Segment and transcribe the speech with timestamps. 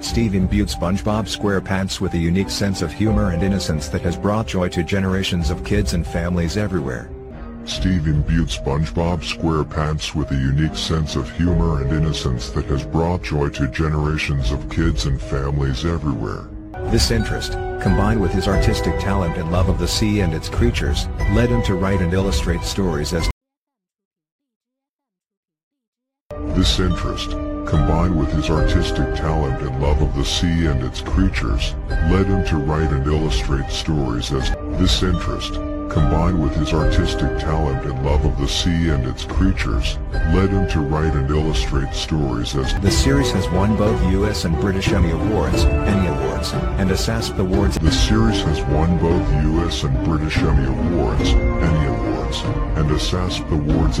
[0.00, 4.46] Steve imbued SpongeBob SquarePants with a unique sense of humor and innocence that has brought
[4.46, 7.10] joy to generations of kids and families everywhere.
[7.66, 13.22] Steve imbued SpongeBob SquarePants with a unique sense of humor and innocence that has brought
[13.22, 16.48] joy to generations of kids and families everywhere.
[16.90, 21.08] This interest, combined with his artistic talent and love of the sea and its creatures,
[21.32, 23.30] led him to write and illustrate stories as
[26.54, 31.74] This interest, combined with his artistic talent and love of the sea and its creatures,
[32.10, 35.54] led him to write and illustrate stories as this interest,
[35.90, 39.98] combined with his artistic talent and love of the sea and its creatures,
[40.34, 44.58] led him to write and illustrate stories as the series has won both US and
[44.60, 47.78] British Emmy Awards, Emmy Awards, and a SASP Awards.
[47.78, 52.42] The series has won both US and British Emmy Awards, Emmy Awards,
[52.78, 54.00] and a SASP Awards.